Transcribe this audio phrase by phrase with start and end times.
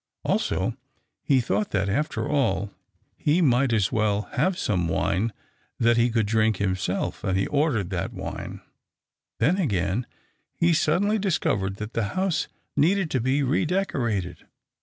[0.25, 0.75] Also
[1.21, 2.71] he thought that, after all,
[3.17, 5.31] he might as well have some wine
[5.79, 7.23] that he could drink himself.
[7.23, 8.61] And he ordered that wine.
[9.37, 10.07] Then, again,
[10.55, 14.47] he suddenly discovered that the house needed to be re decorated.